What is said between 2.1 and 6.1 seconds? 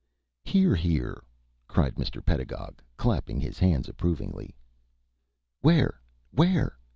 Pedagog, clapping his hands approvingly. "Where?